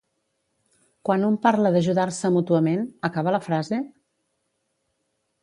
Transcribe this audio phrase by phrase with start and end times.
[1.09, 3.83] Quan una parla d'ajudar-se mútuament, acaba la frase?